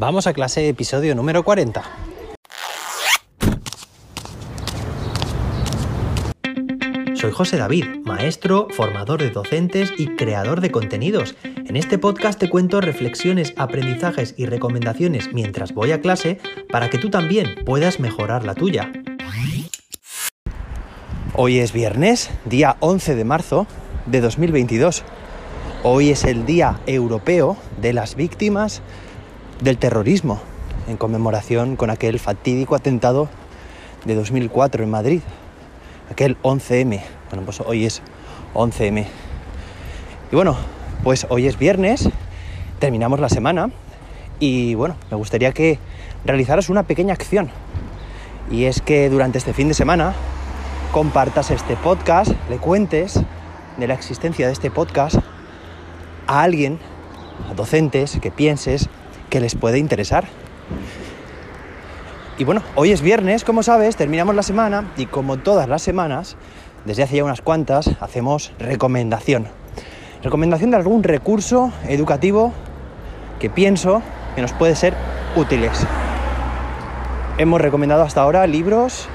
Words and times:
Vamos 0.00 0.28
a 0.28 0.32
clase 0.32 0.68
episodio 0.68 1.16
número 1.16 1.42
40. 1.42 1.82
Soy 7.14 7.32
José 7.32 7.56
David, 7.56 7.84
maestro, 8.04 8.68
formador 8.70 9.20
de 9.20 9.30
docentes 9.30 9.92
y 9.98 10.06
creador 10.14 10.60
de 10.60 10.70
contenidos. 10.70 11.34
En 11.42 11.74
este 11.74 11.98
podcast 11.98 12.38
te 12.38 12.48
cuento 12.48 12.80
reflexiones, 12.80 13.54
aprendizajes 13.56 14.36
y 14.36 14.46
recomendaciones 14.46 15.34
mientras 15.34 15.74
voy 15.74 15.90
a 15.90 16.00
clase 16.00 16.38
para 16.70 16.90
que 16.90 16.98
tú 16.98 17.10
también 17.10 17.56
puedas 17.64 17.98
mejorar 17.98 18.44
la 18.44 18.54
tuya. 18.54 18.92
Hoy 21.34 21.58
es 21.58 21.72
viernes, 21.72 22.30
día 22.44 22.76
11 22.78 23.16
de 23.16 23.24
marzo 23.24 23.66
de 24.06 24.20
2022. 24.20 25.02
Hoy 25.82 26.10
es 26.10 26.22
el 26.22 26.46
Día 26.46 26.78
Europeo 26.86 27.56
de 27.80 27.92
las 27.92 28.14
Víctimas 28.14 28.80
del 29.60 29.76
Terrorismo, 29.78 30.40
en 30.86 30.96
conmemoración 30.96 31.76
con 31.76 31.90
aquel 31.90 32.18
fatídico 32.18 32.74
atentado 32.74 33.28
de 34.04 34.14
2004 34.14 34.84
en 34.84 34.90
Madrid, 34.90 35.20
aquel 36.10 36.40
11M. 36.42 37.00
Bueno, 37.30 37.44
pues 37.44 37.60
hoy 37.60 37.84
es 37.84 38.02
11M. 38.54 39.06
Y 40.30 40.34
bueno, 40.34 40.56
pues 41.02 41.26
hoy 41.28 41.46
es 41.46 41.58
viernes, 41.58 42.08
terminamos 42.78 43.18
la 43.18 43.28
semana 43.28 43.70
y 44.38 44.74
bueno, 44.74 44.96
me 45.10 45.16
gustaría 45.16 45.52
que 45.52 45.78
realizaras 46.24 46.68
una 46.68 46.84
pequeña 46.84 47.14
acción. 47.14 47.50
Y 48.50 48.64
es 48.64 48.80
que 48.80 49.10
durante 49.10 49.38
este 49.38 49.52
fin 49.52 49.68
de 49.68 49.74
semana 49.74 50.14
compartas 50.92 51.50
este 51.50 51.76
podcast, 51.76 52.32
le 52.48 52.58
cuentes 52.58 53.20
de 53.76 53.86
la 53.88 53.94
existencia 53.94 54.46
de 54.46 54.52
este 54.52 54.70
podcast 54.70 55.16
a 56.26 56.42
alguien, 56.42 56.78
a 57.50 57.54
docentes, 57.54 58.18
que 58.20 58.30
pienses 58.30 58.88
que 59.28 59.40
les 59.40 59.54
puede 59.54 59.78
interesar. 59.78 60.26
Y 62.38 62.44
bueno, 62.44 62.62
hoy 62.76 62.92
es 62.92 63.02
viernes, 63.02 63.42
como 63.42 63.62
sabes, 63.62 63.96
terminamos 63.96 64.34
la 64.34 64.42
semana 64.42 64.92
y 64.96 65.06
como 65.06 65.38
todas 65.38 65.68
las 65.68 65.82
semanas, 65.82 66.36
desde 66.84 67.02
hace 67.02 67.16
ya 67.16 67.24
unas 67.24 67.42
cuantas, 67.42 67.90
hacemos 68.00 68.52
recomendación. 68.60 69.48
Recomendación 70.22 70.70
de 70.70 70.76
algún 70.76 71.02
recurso 71.02 71.72
educativo 71.88 72.52
que 73.40 73.50
pienso 73.50 74.02
que 74.36 74.42
nos 74.42 74.52
puede 74.52 74.76
ser 74.76 74.94
útiles. 75.34 75.84
Hemos 77.38 77.60
recomendado 77.60 78.02
hasta 78.02 78.22
ahora 78.22 78.46
libros, 78.46 79.08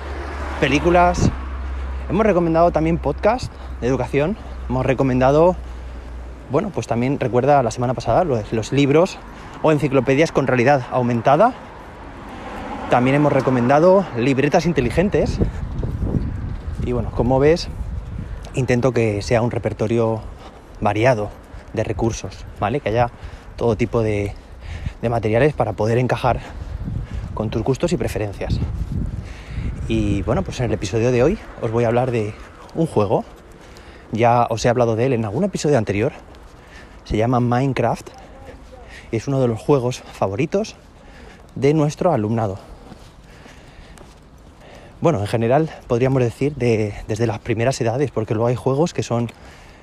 películas, 0.60 1.30
hemos 2.10 2.26
recomendado 2.26 2.72
también 2.72 2.98
podcast 2.98 3.52
de 3.80 3.88
educación, 3.88 4.36
hemos 4.70 4.86
recomendado, 4.86 5.56
bueno, 6.52 6.72
pues 6.74 6.88
también 6.88 7.20
recuerda 7.22 7.64
la 7.64 7.72
semana 7.72 7.94
pasada 7.94 8.26
los, 8.26 8.52
los 8.52 8.74
libros 8.74 9.18
o 9.64 9.72
enciclopedias 9.72 10.32
con 10.32 10.46
realidad 10.46 10.84
aumentada 10.92 11.54
también 12.94 13.16
hemos 13.16 13.34
recomendado 13.34 14.06
libretas 14.18 14.68
inteligentes. 14.68 15.40
Y 16.86 16.92
bueno, 16.92 17.10
como 17.10 17.40
ves, 17.40 17.68
intento 18.54 18.92
que 18.92 19.24
sea 19.24 19.42
un 19.42 19.50
repertorio 19.50 20.22
variado 20.80 21.32
de 21.74 21.84
recursos, 21.84 22.46
¿vale? 22.60 22.82
Que 22.82 22.90
haya 22.90 23.10
todo 23.56 23.76
tipo 23.76 24.04
de, 24.04 24.36
de 25.02 25.10
materiales 25.10 25.56
para 25.56 25.74
poder 25.74 25.98
encajar 25.98 26.40
con 27.34 27.50
tus 27.50 27.64
gustos 27.64 27.94
y 27.94 27.98
preferencias. 27.98 28.60
Y 29.88 30.22
bueno, 30.22 30.44
pues 30.44 30.60
en 30.60 30.68
el 30.68 30.74
episodio 30.74 31.12
de 31.12 31.24
hoy 31.24 31.40
os 31.64 31.72
voy 31.72 31.86
a 31.86 31.88
hablar 31.88 32.12
de 32.12 32.36
un 32.76 32.86
juego. 32.86 33.26
Ya 34.12 34.46
os 34.52 34.64
he 34.66 34.70
hablado 34.70 34.96
de 34.96 35.08
él 35.08 35.14
en 35.14 35.26
algún 35.26 35.46
episodio 35.46 35.80
anterior. 35.80 36.12
Se 37.06 37.18
llama 37.18 37.40
Minecraft. 37.40 38.23
Es 39.14 39.28
uno 39.28 39.40
de 39.40 39.48
los 39.48 39.60
juegos 39.60 40.04
favoritos 40.14 40.76
de 41.56 41.74
nuestro 41.74 42.12
alumnado 42.12 42.60
bueno, 45.04 45.20
en 45.20 45.28
general 45.28 45.70
podríamos 45.88 46.24
decir 46.24 46.56
de, 46.56 46.94
desde 47.10 47.28
las 47.28 47.40
primeras 47.40 47.82
edades, 47.82 48.10
porque 48.10 48.34
luego 48.34 48.48
hay 48.48 48.56
juegos 48.56 48.94
que 48.94 49.04
son, 49.04 49.30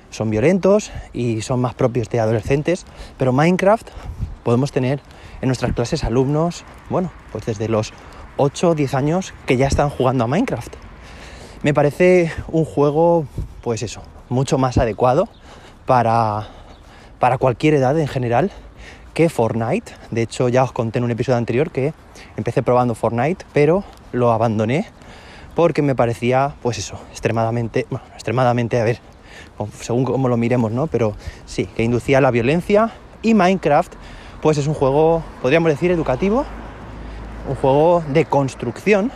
son 0.09 0.31
violentos 0.31 0.91
y 1.13 1.41
son 1.41 1.61
más 1.61 1.75
propios 1.75 2.09
de 2.09 2.19
adolescentes, 2.19 2.87
pero 3.19 3.31
Minecraft 3.31 3.87
podemos 4.43 4.71
tener 4.71 4.99
en 5.41 5.47
nuestras 5.47 5.73
clases 5.73 6.03
alumnos, 6.03 6.63
bueno, 6.89 7.11
pues 7.31 7.45
desde 7.45 7.67
los 7.67 7.93
8 8.37 8.69
o 8.69 8.73
10 8.73 8.95
años 8.95 9.35
que 9.45 9.57
ya 9.57 9.67
están 9.67 9.91
jugando 9.91 10.23
a 10.23 10.27
Minecraft. 10.27 10.73
Me 11.61 11.75
parece 11.75 12.31
un 12.47 12.65
juego, 12.65 13.27
pues 13.61 13.83
eso, 13.83 14.01
mucho 14.27 14.57
más 14.57 14.79
adecuado 14.79 15.29
para, 15.85 16.47
para 17.19 17.37
cualquier 17.37 17.75
edad 17.75 17.99
en 17.99 18.07
general 18.07 18.51
que 19.13 19.29
Fortnite. 19.29 19.93
De 20.11 20.21
hecho, 20.21 20.49
ya 20.49 20.63
os 20.63 20.71
conté 20.71 20.99
en 20.99 21.05
un 21.05 21.11
episodio 21.11 21.37
anterior 21.37 21.71
que 21.71 21.93
empecé 22.37 22.63
probando 22.63 22.95
Fortnite, 22.95 23.45
pero 23.53 23.83
lo 24.11 24.31
abandoné 24.31 24.87
porque 25.55 25.81
me 25.81 25.95
parecía, 25.95 26.53
pues 26.61 26.77
eso, 26.77 26.99
extremadamente, 27.11 27.85
bueno, 27.89 28.05
extremadamente, 28.13 28.79
a 28.79 28.83
ver, 28.83 28.99
según 29.79 30.05
cómo 30.05 30.29
lo 30.29 30.37
miremos, 30.37 30.71
¿no? 30.71 30.87
Pero 30.87 31.15
sí, 31.45 31.65
que 31.65 31.83
inducía 31.83 32.21
la 32.21 32.31
violencia 32.31 32.91
y 33.21 33.33
Minecraft, 33.33 33.93
pues 34.41 34.57
es 34.57 34.67
un 34.67 34.73
juego, 34.73 35.23
podríamos 35.41 35.69
decir, 35.69 35.91
educativo, 35.91 36.45
un 37.47 37.55
juego 37.55 38.03
de 38.09 38.25
construcción. 38.25 39.11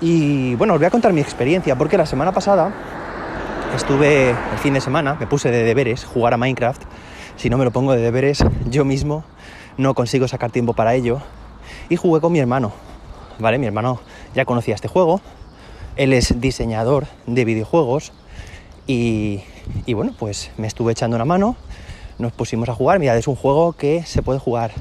Y 0.00 0.54
bueno, 0.56 0.74
os 0.74 0.80
voy 0.80 0.86
a 0.86 0.90
contar 0.90 1.12
mi 1.12 1.20
experiencia, 1.20 1.76
porque 1.76 1.96
la 1.96 2.06
semana 2.06 2.32
pasada 2.32 2.72
estuve 3.74 4.30
el 4.30 4.58
fin 4.58 4.74
de 4.74 4.80
semana, 4.80 5.16
me 5.18 5.26
puse 5.26 5.50
de 5.50 5.62
deberes 5.62 6.04
jugar 6.04 6.34
a 6.34 6.36
Minecraft. 6.36 6.82
Si 7.36 7.50
no 7.50 7.58
me 7.58 7.64
lo 7.64 7.70
pongo 7.70 7.92
de 7.92 8.00
deberes 8.00 8.44
yo 8.70 8.84
mismo, 8.84 9.24
no 9.76 9.94
consigo 9.94 10.26
sacar 10.26 10.50
tiempo 10.50 10.72
para 10.72 10.94
ello. 10.94 11.20
Y 11.88 11.96
jugué 11.96 12.20
con 12.20 12.32
mi 12.32 12.38
hermano, 12.38 12.72
¿vale? 13.38 13.58
Mi 13.58 13.66
hermano 13.66 14.00
ya 14.34 14.44
conocía 14.44 14.74
este 14.74 14.88
juego, 14.88 15.20
él 15.96 16.12
es 16.12 16.40
diseñador 16.40 17.06
de 17.26 17.44
videojuegos 17.44 18.12
y, 18.86 19.42
bueno, 19.94 20.14
pues 20.18 20.50
me 20.56 20.66
estuve 20.66 20.92
echando 20.92 21.16
una 21.16 21.24
mano, 21.24 21.56
nos 22.18 22.32
pusimos 22.32 22.68
a 22.68 22.74
jugar, 22.74 22.98
mirad, 23.00 23.16
es 23.16 23.28
un 23.28 23.36
juego 23.36 23.72
que 23.72 24.02
se 24.04 24.22
puede 24.22 24.38
jugar 24.38 24.72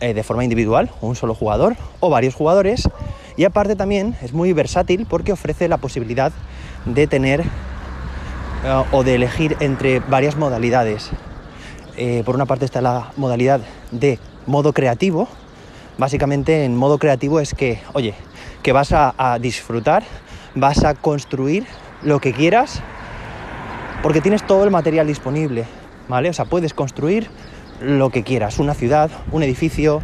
eh, 0.00 0.14
de 0.14 0.22
forma 0.22 0.44
individual, 0.44 0.90
un 1.00 1.14
solo 1.14 1.34
jugador 1.34 1.76
o 2.00 2.10
varios 2.10 2.34
jugadores 2.34 2.88
y 3.36 3.44
aparte 3.44 3.76
también 3.76 4.16
es 4.22 4.32
muy 4.32 4.52
versátil 4.52 5.06
porque 5.08 5.32
ofrece 5.32 5.68
la 5.68 5.76
posibilidad 5.76 6.32
de 6.86 7.06
tener 7.06 7.42
eh, 7.42 8.84
o 8.90 9.04
de 9.04 9.14
elegir 9.14 9.56
entre 9.60 10.00
varias 10.00 10.36
modalidades. 10.36 11.10
Eh, 11.96 12.22
por 12.24 12.34
una 12.34 12.46
parte 12.46 12.64
está 12.64 12.80
la 12.80 13.12
modalidad 13.16 13.60
de 13.90 14.18
modo 14.46 14.72
creativo, 14.72 15.28
básicamente 15.98 16.64
en 16.64 16.74
modo 16.74 16.98
creativo 16.98 17.38
es 17.38 17.54
que, 17.54 17.80
oye, 17.92 18.14
que 18.62 18.72
vas 18.72 18.92
a, 18.92 19.38
disfrutar, 19.40 20.02
vas 20.54 20.84
a 20.84 20.94
construir 20.94 21.66
lo 22.02 22.18
que 22.20 22.32
quieras, 22.32 22.80
porque 24.02 24.20
tienes 24.20 24.46
todo 24.46 24.64
el 24.64 24.70
material 24.70 25.06
disponible, 25.06 25.66
¿vale? 26.08 26.30
O 26.30 26.32
sea, 26.32 26.46
puedes 26.46 26.72
construir 26.72 27.28
lo 27.80 28.10
que 28.10 28.22
quieras, 28.22 28.58
una 28.58 28.74
ciudad, 28.74 29.10
un 29.30 29.42
edificio, 29.42 30.00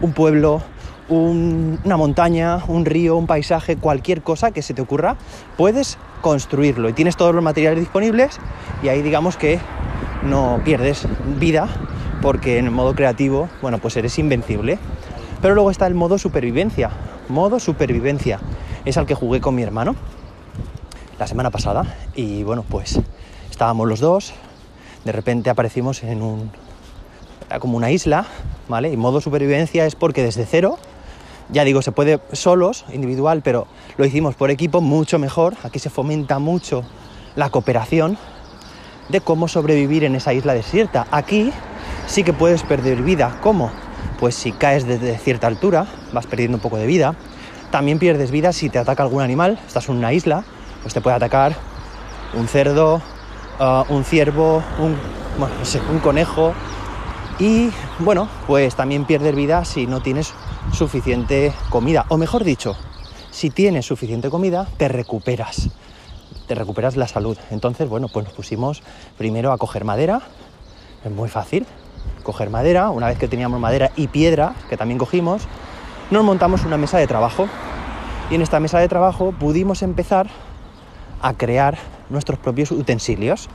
un 0.00 0.12
pueblo, 0.12 0.62
una 1.08 1.96
montaña, 1.96 2.58
un 2.68 2.84
río, 2.84 3.16
un 3.16 3.26
paisaje, 3.26 3.76
cualquier 3.76 4.22
cosa 4.22 4.50
que 4.50 4.62
se 4.62 4.74
te 4.74 4.82
ocurra, 4.82 5.16
puedes 5.56 5.98
construirlo 6.20 6.88
y 6.88 6.92
tienes 6.92 7.16
todos 7.16 7.34
los 7.34 7.42
materiales 7.42 7.80
disponibles 7.80 8.38
y 8.82 8.88
ahí 8.88 9.02
digamos 9.02 9.36
que 9.36 9.58
no 10.22 10.60
pierdes 10.64 11.06
vida 11.38 11.68
porque 12.20 12.58
en 12.58 12.66
el 12.66 12.70
modo 12.70 12.94
creativo, 12.94 13.48
bueno, 13.62 13.78
pues 13.78 13.96
eres 13.96 14.18
invencible. 14.18 14.78
Pero 15.40 15.54
luego 15.54 15.70
está 15.70 15.86
el 15.86 15.94
modo 15.94 16.18
supervivencia. 16.18 16.90
Modo 17.28 17.58
supervivencia. 17.60 18.40
Es 18.84 18.98
al 18.98 19.06
que 19.06 19.14
jugué 19.14 19.40
con 19.40 19.54
mi 19.54 19.62
hermano 19.62 19.96
la 21.18 21.26
semana 21.26 21.50
pasada. 21.50 21.84
Y 22.14 22.42
bueno, 22.42 22.64
pues 22.68 23.00
estábamos 23.50 23.88
los 23.88 24.00
dos. 24.00 24.34
De 25.04 25.12
repente 25.12 25.48
aparecimos 25.48 26.02
en 26.02 26.22
un. 26.22 26.50
como 27.58 27.76
una 27.76 27.90
isla, 27.90 28.26
¿vale? 28.68 28.92
Y 28.92 28.96
modo 28.96 29.20
supervivencia 29.20 29.86
es 29.86 29.94
porque 29.94 30.22
desde 30.22 30.44
cero, 30.44 30.78
ya 31.48 31.64
digo, 31.64 31.80
se 31.80 31.92
puede 31.92 32.20
solos, 32.32 32.84
individual, 32.92 33.40
pero 33.42 33.66
lo 33.96 34.04
hicimos 34.04 34.34
por 34.34 34.50
equipo 34.50 34.82
mucho 34.82 35.18
mejor. 35.18 35.56
Aquí 35.62 35.78
se 35.78 35.88
fomenta 35.88 36.38
mucho 36.38 36.84
la 37.34 37.48
cooperación 37.48 38.18
de 39.10 39.20
cómo 39.20 39.48
sobrevivir 39.48 40.04
en 40.04 40.14
esa 40.14 40.32
isla 40.32 40.54
desierta. 40.54 41.06
Aquí 41.10 41.52
sí 42.06 42.22
que 42.22 42.32
puedes 42.32 42.62
perder 42.62 43.02
vida. 43.02 43.38
¿Cómo? 43.40 43.70
pues 44.20 44.34
si 44.34 44.52
caes 44.52 44.86
desde 44.86 45.16
cierta 45.16 45.46
altura 45.46 45.86
vas 46.12 46.26
perdiendo 46.26 46.58
un 46.58 46.60
poco 46.60 46.76
de 46.76 46.86
vida. 46.86 47.16
También 47.70 47.98
pierdes 47.98 48.30
vida 48.30 48.52
si 48.52 48.68
te 48.68 48.78
ataca 48.78 49.02
algún 49.02 49.22
animal, 49.22 49.58
estás 49.66 49.88
en 49.88 49.96
una 49.96 50.12
isla, 50.12 50.44
pues 50.82 50.92
te 50.92 51.00
puede 51.00 51.16
atacar 51.16 51.56
un 52.34 52.46
cerdo, 52.46 53.00
uh, 53.58 53.92
un 53.92 54.04
ciervo, 54.04 54.62
un, 54.78 54.96
un 55.90 55.98
conejo. 56.00 56.52
Y 57.38 57.70
bueno, 58.00 58.28
pues 58.46 58.76
también 58.76 59.06
pierdes 59.06 59.34
vida 59.34 59.64
si 59.64 59.86
no 59.86 60.02
tienes 60.02 60.34
suficiente 60.72 61.54
comida. 61.70 62.04
O 62.08 62.18
mejor 62.18 62.44
dicho, 62.44 62.76
si 63.30 63.48
tienes 63.48 63.86
suficiente 63.86 64.28
comida, 64.28 64.66
te 64.76 64.88
recuperas. 64.88 65.70
Te 66.50 66.56
recuperas 66.56 66.96
la 66.96 67.06
salud. 67.06 67.38
Entonces, 67.52 67.88
bueno, 67.88 68.08
pues 68.12 68.24
nos 68.26 68.34
pusimos 68.34 68.82
primero 69.16 69.52
a 69.52 69.56
coger 69.56 69.84
madera. 69.84 70.20
Es 71.04 71.12
muy 71.12 71.28
fácil 71.28 71.64
coger 72.24 72.50
madera, 72.50 72.90
una 72.90 73.06
vez 73.06 73.18
que 73.18 73.28
teníamos 73.28 73.60
madera 73.60 73.92
y 73.94 74.08
piedra, 74.08 74.56
que 74.68 74.76
también 74.76 74.98
cogimos, 74.98 75.42
nos 76.10 76.24
montamos 76.24 76.64
una 76.64 76.76
mesa 76.76 76.98
de 76.98 77.06
trabajo. 77.06 77.46
Y 78.32 78.34
en 78.34 78.42
esta 78.42 78.58
mesa 78.58 78.80
de 78.80 78.88
trabajo 78.88 79.30
pudimos 79.30 79.82
empezar 79.82 80.28
a 81.22 81.34
crear 81.34 81.78
nuestros 82.08 82.40
propios 82.40 82.72
utensilios. 82.72 83.48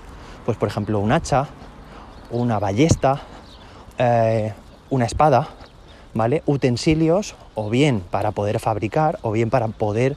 Pues 0.46 0.58
por 0.58 0.70
ejemplo 0.70 1.00
un 1.00 1.12
hacha, 1.12 1.48
una 2.32 2.60
ballesta, 2.60 3.24
eh, 3.98 4.54
una 4.90 5.04
espada, 5.04 5.50
¿vale? 6.14 6.44
Utensilios 6.46 7.36
o 7.56 7.70
bien 7.70 8.00
para 8.10 8.32
poder 8.32 8.62
fabricar 8.62 9.20
o 9.22 9.34
bien 9.34 9.50
para 9.50 9.68
poder 9.68 10.16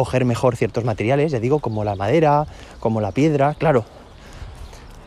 coger 0.00 0.24
mejor 0.24 0.56
ciertos 0.56 0.82
materiales, 0.86 1.30
ya 1.30 1.40
digo, 1.40 1.58
como 1.58 1.84
la 1.84 1.94
madera, 1.94 2.46
como 2.78 3.02
la 3.02 3.12
piedra, 3.12 3.52
claro. 3.52 3.84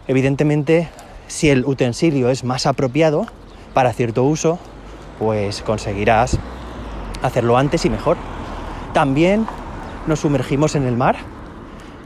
Evidentemente, 0.08 0.88
si 1.26 1.50
el 1.50 1.66
utensilio 1.66 2.30
es 2.30 2.44
más 2.44 2.68
apropiado 2.68 3.26
para 3.74 3.92
cierto 3.92 4.24
uso, 4.24 4.60
pues 5.18 5.64
conseguirás 5.64 6.38
hacerlo 7.24 7.58
antes 7.58 7.86
y 7.86 7.90
mejor. 7.90 8.18
También 8.94 9.48
nos 10.06 10.20
sumergimos 10.20 10.76
en 10.76 10.84
el 10.84 10.96
mar 10.96 11.16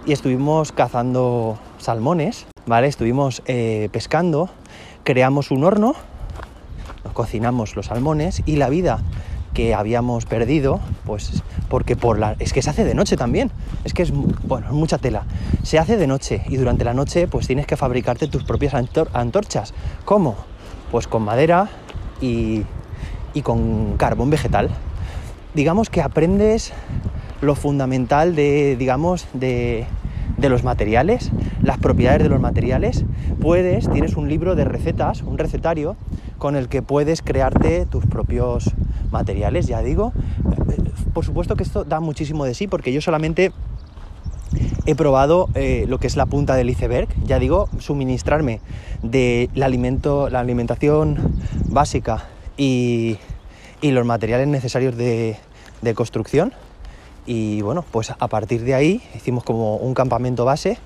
y 0.05 0.13
estuvimos 0.13 0.71
cazando 0.71 1.59
salmones, 1.79 2.47
¿vale? 2.67 2.87
Estuvimos 2.87 3.41
eh, 3.47 3.89
pescando, 3.91 4.49
creamos 5.03 5.51
un 5.51 5.65
horno, 5.65 5.93
cocinamos 7.11 7.75
los 7.75 7.87
salmones 7.87 8.43
y 8.45 8.55
la 8.55 8.69
vida 8.69 9.01
que 9.53 9.73
habíamos 9.73 10.25
perdido, 10.25 10.79
pues 11.05 11.43
porque 11.69 11.95
por 11.95 12.19
la 12.19 12.35
es 12.39 12.53
que 12.53 12.61
se 12.61 12.69
hace 12.69 12.83
de 12.83 12.93
noche 12.93 13.17
también, 13.17 13.51
es 13.83 13.93
que 13.93 14.03
es 14.03 14.11
bueno, 14.11 14.71
mucha 14.71 14.97
tela. 14.97 15.23
Se 15.63 15.79
hace 15.79 15.97
de 15.97 16.07
noche 16.07 16.43
y 16.47 16.57
durante 16.57 16.83
la 16.83 16.93
noche 16.93 17.27
pues 17.27 17.47
tienes 17.47 17.65
que 17.65 17.77
fabricarte 17.77 18.27
tus 18.27 18.43
propias 18.43 18.73
antorchas. 18.73 19.73
¿Cómo? 20.05 20.35
Pues 20.91 21.07
con 21.07 21.23
madera 21.23 21.69
y, 22.21 22.63
y 23.33 23.41
con 23.41 23.97
carbón 23.97 24.29
vegetal. 24.29 24.69
Digamos 25.53 25.89
que 25.89 26.01
aprendes 26.01 26.73
lo 27.41 27.55
fundamental 27.55 28.35
de 28.35 28.75
digamos 28.77 29.27
de 29.33 29.87
de 30.37 30.49
los 30.49 30.63
materiales, 30.63 31.31
las 31.61 31.79
propiedades 31.79 32.23
de 32.23 32.29
los 32.29 32.39
materiales, 32.39 33.05
puedes, 33.41 33.89
tienes 33.89 34.15
un 34.15 34.29
libro 34.29 34.55
de 34.55 34.65
recetas, 34.65 35.23
un 35.23 35.37
recetario, 35.37 35.95
con 36.37 36.55
el 36.55 36.69
que 36.69 36.81
puedes 36.81 37.21
crearte 37.21 37.85
tus 37.85 38.05
propios 38.05 38.71
materiales, 39.11 39.67
ya 39.67 39.81
digo. 39.81 40.13
Por 41.13 41.25
supuesto 41.25 41.55
que 41.55 41.63
esto 41.63 41.83
da 41.83 41.99
muchísimo 41.99 42.45
de 42.45 42.53
sí, 42.53 42.67
porque 42.67 42.93
yo 42.93 43.01
solamente 43.01 43.51
he 44.85 44.95
probado 44.95 45.49
eh, 45.55 45.85
lo 45.87 45.99
que 45.99 46.07
es 46.07 46.15
la 46.15 46.25
punta 46.25 46.55
del 46.55 46.69
iceberg, 46.69 47.07
ya 47.23 47.39
digo, 47.39 47.69
suministrarme 47.79 48.61
de 49.03 49.49
la, 49.55 49.65
alimento, 49.65 50.29
la 50.29 50.39
alimentación 50.39 51.35
básica 51.69 52.25
y, 52.55 53.17
los 53.81 54.05
materiales 54.05 54.47
necesarios 54.47 54.97
de 54.97 55.37
construcción 55.95 56.51
y 57.27 57.61
bueno, 57.61 57.83
pues 57.91 58.11
a 58.17 58.27
partir 58.29 58.63
de 58.63 58.73
ahí 58.73 59.01
hicimos 59.13 59.43
como 59.43 59.75
un 59.75 59.93
campamento 59.93 60.45
base 60.45 60.79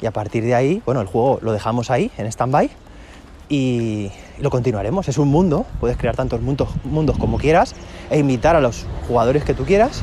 y 0.00 0.06
a 0.06 0.10
partir 0.10 0.42
de 0.42 0.54
ahí, 0.54 0.82
bueno, 0.86 1.02
el 1.02 1.06
juego 1.06 1.38
lo 1.42 1.52
dejamos 1.52 1.90
ahí 1.90 2.10
en 2.16 2.26
stand-by 2.26 2.70
y 3.50 4.10
lo 4.40 4.50
continuaremos. 4.50 5.08
Es 5.08 5.18
un 5.18 5.28
mundo, 5.28 5.66
puedes 5.80 5.96
crear 5.96 6.16
tantos 6.16 6.40
mundos, 6.40 6.68
mundos 6.84 7.18
como 7.18 7.38
quieras 7.38 7.74
e 8.10 8.18
invitar 8.18 8.56
a 8.56 8.60
los 8.60 8.86
jugadores 9.08 9.44
que 9.44 9.54
tú 9.54 9.64
quieras. 9.64 10.02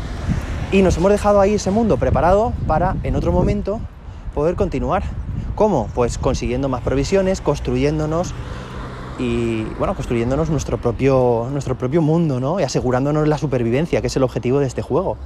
Y 0.71 0.81
nos 0.81 0.97
hemos 0.97 1.11
dejado 1.11 1.41
ahí 1.41 1.55
ese 1.55 1.71
mundo 1.71 1.97
preparado 1.97 2.53
para 2.67 2.95
en 3.03 3.15
otro 3.15 3.31
momento 3.31 3.79
poder 4.33 4.55
continuar. 4.55 5.03
¿Cómo? 5.55 5.89
Pues 5.93 6.17
consiguiendo 6.17 6.69
más 6.69 6.81
provisiones, 6.81 7.41
construyéndonos 7.41 8.33
y 9.17 9.63
bueno, 9.77 9.95
construyéndonos 9.95 10.49
nuestro 10.49 10.77
propio, 10.77 11.47
nuestro 11.51 11.77
propio 11.77 12.01
mundo, 12.01 12.39
¿no? 12.39 12.59
Y 12.59 12.63
asegurándonos 12.63 13.27
la 13.27 13.37
supervivencia, 13.37 13.99
que 13.99 14.07
es 14.07 14.15
el 14.15 14.23
objetivo 14.23 14.59
de 14.59 14.67
este 14.67 14.81
juego 14.81 15.17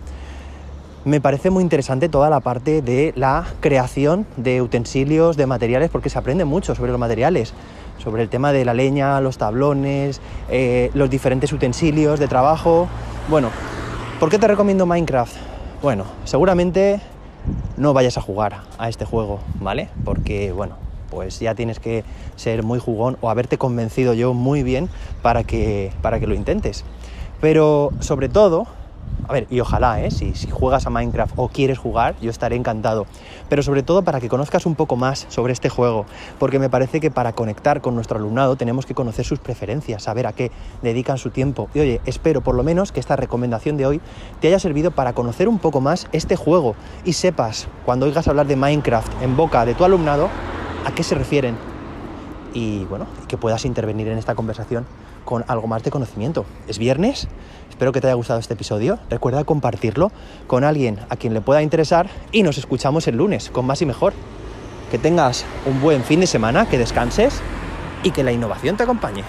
me 1.06 1.20
parece 1.20 1.50
muy 1.50 1.64
interesante 1.64 2.08
toda 2.08 2.30
la 2.30 2.40
parte 2.40 2.82
de 2.82 3.14
la 3.16 3.46
creación 3.60 4.26
de 4.38 4.62
utensilios, 4.62 5.36
de 5.36 5.46
materiales, 5.46 5.90
porque 5.90 6.10
se 6.10 6.18
aprende 6.18 6.46
mucho 6.46 6.76
sobre 6.76 6.92
los 6.92 7.00
materiales, 7.00 7.54
sobre 7.98 8.24
el 8.24 8.30
tema 8.30 8.52
de 8.52 8.66
la 8.66 8.74
leña, 8.74 9.20
los 9.22 9.38
tablones, 9.38 10.22
eh, 10.50 10.92
los 10.94 11.10
diferentes 11.10 11.52
utensilios 11.54 12.20
de 12.20 12.28
trabajo. 12.28 12.88
Bueno, 13.30 13.50
¿por 14.20 14.30
qué 14.30 14.40
te 14.40 14.48
recomiendo 14.48 14.86
Minecraft? 14.86 15.36
Bueno, 15.82 16.06
seguramente 16.26 17.02
no 17.78 17.94
vayas 17.94 18.18
a 18.18 18.22
jugar 18.22 18.62
a 18.78 18.90
este 18.90 19.06
juego, 19.06 19.40
¿vale? 19.60 19.90
Porque, 20.06 20.52
bueno, 20.52 20.76
pues 21.10 21.40
ya 21.40 21.56
tienes 21.56 21.80
que 21.80 22.04
ser 22.36 22.64
muy 22.64 22.80
jugón 22.80 23.18
o 23.22 23.30
haberte 23.30 23.58
convencido 23.58 24.14
yo 24.14 24.34
muy 24.34 24.64
bien 24.64 24.90
para 25.22 25.44
que, 25.44 25.92
para 26.02 26.20
que 26.20 26.28
lo 26.28 26.34
intentes. 26.34 26.84
Pero 27.40 27.92
sobre 28.00 28.30
todo, 28.30 28.68
a 29.28 29.34
ver, 29.34 29.48
y 29.50 29.60
ojalá, 29.60 30.02
¿eh? 30.02 30.12
si, 30.12 30.34
juegas 30.50 30.86
a 30.86 30.90
Minecraft 30.90 31.34
o 31.38 31.48
quieres 31.48 31.78
jugar, 31.78 32.16
yo 32.22 32.30
estaré 32.30 32.56
encantado. 32.56 33.06
Pero 33.50 33.64
sobre 33.64 33.84
todo 33.84 34.04
para 34.04 34.20
que 34.20 34.30
conozcas 34.30 34.66
un 34.66 34.76
poco 34.76 34.96
más 34.96 35.26
sobre 35.30 35.54
este 35.54 35.70
juego, 35.70 36.06
porque 36.40 36.60
me 36.60 36.70
parece 36.70 37.00
que 37.00 37.10
para 37.10 37.34
conectar 37.34 37.82
con 37.82 37.96
nuestro 37.96 38.18
alumnado 38.18 38.56
tenemos 38.56 38.86
que 38.86 38.94
conocer 38.94 39.26
sus 39.26 39.40
preferencias, 39.40 40.04
saber 40.04 40.28
a 40.28 40.34
qué 40.34 40.52
dedican 40.82 41.18
su 41.18 41.30
tiempo. 41.30 41.70
Y 41.74 41.80
oye, 41.80 42.02
espero 42.06 42.42
por 42.42 42.56
lo 42.56 42.64
menos 42.64 42.92
que 42.92 43.00
esta 43.00 43.16
recomendación 43.16 43.78
de 43.78 43.86
hoy 43.86 44.02
te 44.42 44.50
haya 44.50 44.60
servido 44.60 44.92
para 44.92 45.14
conocer 45.14 45.48
un 45.48 45.60
poco 45.60 45.80
más 45.80 46.08
este 46.12 46.36
juego 46.36 46.76
y 47.06 47.14
sepas, 47.14 47.68
cuando 47.86 48.06
oigas 48.06 48.28
hablar 48.28 48.48
de 48.48 48.56
Minecraft 48.56 49.22
en 49.22 49.38
boca 49.38 49.66
de 49.66 49.74
tu 49.74 49.86
alumnado, 49.86 50.30
a 50.86 50.92
qué 50.94 51.04
se 51.04 51.16
refieren. 51.16 51.56
Y 52.54 52.86
bueno, 52.86 53.08
que 53.28 53.38
puedas 53.38 53.66
intervenir 53.66 54.08
en 54.10 54.18
esta 54.18 54.36
conversación 54.36 54.86
con 55.26 55.46
algo 55.48 55.68
más 55.68 55.84
de 55.84 55.92
conocimiento. 55.92 56.46
Es 56.68 56.78
viernes, 56.78 57.28
espero 57.70 57.92
que 57.92 58.02
te 58.02 58.08
haya 58.08 58.16
gustado 58.16 58.40
este 58.40 58.54
episodio. 58.54 59.00
Recuerda 59.10 59.44
compartirlo 59.44 60.12
con 60.48 60.64
alguien 60.64 61.00
a 61.10 61.16
quien 61.16 61.34
le 61.34 61.42
pueda 61.42 61.62
interesar 61.62 62.10
y 62.32 62.44
nos 62.44 62.58
escuchamos 62.58 63.08
el 63.08 63.18
lunes 63.18 63.50
con 63.50 63.66
más 63.66 63.82
y 63.82 63.86
mejor. 63.86 64.14
Que 64.92 64.98
tengas 65.00 65.46
un 65.66 65.82
buen 65.82 66.04
fin 66.04 66.20
de 66.20 66.28
semana, 66.28 66.68
que 66.68 66.78
descanses 66.78 67.42
y 68.04 68.12
que 68.12 68.24
la 68.24 68.32
innovación 68.32 68.78
te 68.78 68.84
acompañe. 68.84 69.24